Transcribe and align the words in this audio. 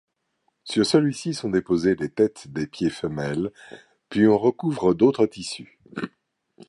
Sur 0.63 0.83
celui-ci 0.83 1.35
sont 1.35 1.51
déposées 1.51 1.93
les 1.93 2.09
têtes 2.09 2.47
des 2.51 2.65
pieds 2.65 2.89
femelles 2.89 3.51
puis 4.09 4.25
on 4.25 4.35
recouvre 4.39 4.95
d'autres 4.95 5.27
tissus. 5.27 5.77